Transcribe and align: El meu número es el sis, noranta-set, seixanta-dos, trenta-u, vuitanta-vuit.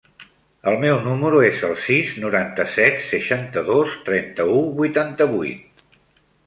El 0.69 0.77
meu 0.83 0.95
número 1.07 1.41
es 1.49 1.59
el 1.67 1.75
sis, 1.83 2.15
noranta-set, 2.23 2.99
seixanta-dos, 3.11 3.95
trenta-u, 4.09 4.59
vuitanta-vuit. 4.83 5.91